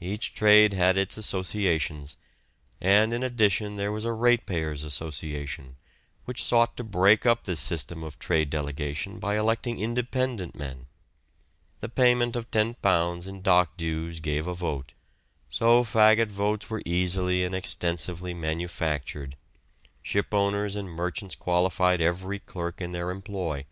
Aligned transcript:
Each 0.00 0.34
trade 0.34 0.72
had 0.72 0.96
its 0.96 1.16
associations, 1.16 2.16
and 2.80 3.14
in 3.14 3.22
addition 3.22 3.76
there 3.76 3.92
was 3.92 4.04
a 4.04 4.12
ratepayers' 4.12 4.82
association, 4.82 5.76
which 6.24 6.42
sought 6.42 6.76
to 6.76 6.82
break 6.82 7.24
up 7.24 7.44
this 7.44 7.60
system 7.60 8.02
of 8.02 8.18
trade 8.18 8.50
delegation 8.50 9.20
by 9.20 9.38
electing 9.38 9.78
independent 9.78 10.56
men. 10.56 10.86
The 11.78 11.88
payment 11.88 12.34
of 12.34 12.50
£10 12.50 13.28
in 13.28 13.42
dock 13.42 13.76
dues 13.76 14.18
gave 14.18 14.48
a 14.48 14.54
vote. 14.54 14.92
So 15.48 15.84
faggot 15.84 16.32
votes 16.32 16.68
were 16.68 16.82
easily 16.84 17.44
and 17.44 17.54
extensively 17.54 18.34
manufactured. 18.34 19.36
Shipowners 20.02 20.74
and 20.74 20.88
merchants 20.90 21.36
qualified 21.36 22.00
every 22.00 22.40
clerk 22.40 22.80
in 22.80 22.90
their 22.90 23.12
employ. 23.12 23.66